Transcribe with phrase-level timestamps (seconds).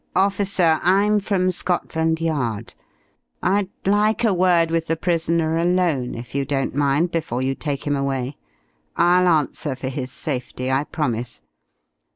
[0.15, 2.73] "Officer, I'm from Scotland Yard.
[3.43, 7.85] I'd like a word with the prisoner alone, if you don't mind, before you take
[7.85, 8.35] him away.
[8.97, 11.41] I'll answer for his safety, I promise....